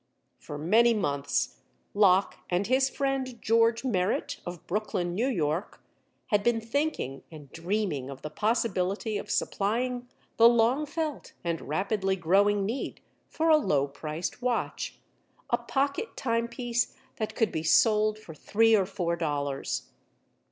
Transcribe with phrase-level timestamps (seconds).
[0.39, 1.57] For many months,
[1.93, 5.79] Locke and his friend George Merritt, of Brooklyn, New York,
[6.29, 12.15] had been thinking and dreaming of the possibility of supplying the long felt and rapidly
[12.15, 18.73] growing need for a low priced watch—a pocket timepiece that could be sold for three
[18.75, 19.91] or four dollars.